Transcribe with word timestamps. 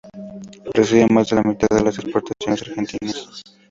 Recibe 0.73 1.05
más 1.13 1.29
de 1.29 1.35
la 1.35 1.43
mitad 1.43 1.67
de 1.69 1.83
las 1.83 1.99
exportaciones 1.99 2.63
argentinas. 2.63 3.43